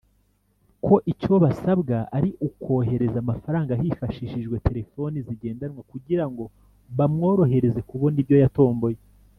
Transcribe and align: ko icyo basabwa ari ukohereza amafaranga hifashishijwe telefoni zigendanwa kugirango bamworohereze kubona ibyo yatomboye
ko 0.85 0.95
icyo 1.11 1.33
basabwa 1.43 1.97
ari 2.17 2.29
ukohereza 2.47 3.17
amafaranga 3.23 3.79
hifashishijwe 3.81 4.55
telefoni 4.67 5.17
zigendanwa 5.27 5.81
kugirango 5.91 6.43
bamworohereze 6.97 7.81
kubona 7.89 8.15
ibyo 8.23 8.37
yatomboye 8.43 8.97